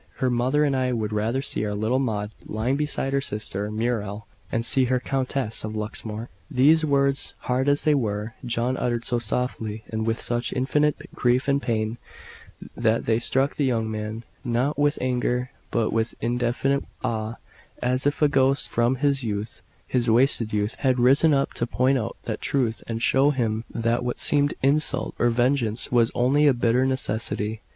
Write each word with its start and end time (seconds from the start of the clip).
Her 0.15 0.31
mother 0.31 0.63
and 0.63 0.75
I 0.75 0.93
would 0.93 1.13
rather 1.13 1.43
see 1.43 1.63
our 1.63 1.75
little 1.75 1.99
Maud 1.99 2.31
lying 2.47 2.75
beside 2.75 3.13
her 3.13 3.21
sister 3.21 3.69
Muriel 3.69 4.25
than 4.49 4.63
see 4.63 4.85
her 4.85 4.99
Countess 4.99 5.63
of 5.63 5.75
Luxmore." 5.75 6.31
These 6.49 6.83
words, 6.83 7.35
hard 7.41 7.69
as 7.69 7.83
they 7.83 7.93
were, 7.93 8.33
John 8.43 8.77
uttered 8.77 9.05
so 9.05 9.19
softly 9.19 9.83
and 9.89 10.03
with 10.07 10.19
such 10.19 10.53
infinite 10.53 10.95
grief 11.13 11.47
and 11.47 11.61
pain, 11.61 11.99
that 12.75 13.05
they 13.05 13.19
struck 13.19 13.55
the 13.57 13.63
young 13.63 13.91
man, 13.91 14.23
not 14.43 14.75
with 14.79 14.97
anger, 14.99 15.51
but 15.69 15.91
with 15.93 16.13
an 16.13 16.31
indefinite 16.31 16.83
awe, 17.03 17.35
as 17.79 18.07
if 18.07 18.23
a 18.23 18.27
ghost 18.27 18.69
from 18.69 18.95
his 18.95 19.23
youth 19.23 19.61
his 19.85 20.09
wasted 20.09 20.51
youth 20.51 20.73
had 20.79 20.97
risen 20.97 21.31
up 21.31 21.53
to 21.53 21.67
point 21.67 21.99
out 21.99 22.17
that 22.23 22.41
truth, 22.41 22.81
and 22.87 23.03
show 23.03 23.29
him 23.29 23.65
that 23.69 24.03
what 24.03 24.17
seemed 24.17 24.55
insult 24.63 25.13
or 25.19 25.29
vengeance 25.29 25.91
was 25.91 26.09
only 26.15 26.47
a 26.47 26.55
bitter 26.55 26.87
necessity. 26.87 27.61